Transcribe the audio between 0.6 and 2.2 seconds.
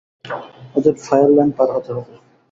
ওদের fire line পার হতে হবে!